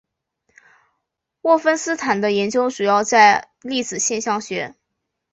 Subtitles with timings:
[1.41, 4.75] 沃芬斯坦的研究主要在粒子现象学。